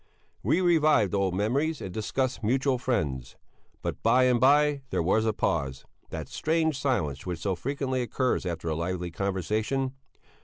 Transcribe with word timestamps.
We 0.41 0.61
revived 0.61 1.13
old 1.13 1.35
memories 1.35 1.79
and 1.79 1.93
discussed 1.93 2.41
mutual 2.43 2.79
friends. 2.79 3.35
But 3.83 4.01
by 4.01 4.23
and 4.23 4.39
by 4.39 4.81
there 4.89 5.03
was 5.03 5.27
a 5.27 5.31
pause, 5.31 5.85
that 6.09 6.27
strange 6.27 6.75
silence 6.79 7.27
which 7.27 7.37
so 7.37 7.53
frequently 7.53 8.01
occurs 8.01 8.43
after 8.43 8.67
a 8.67 8.75
lively 8.75 9.11
conversation. 9.11 9.93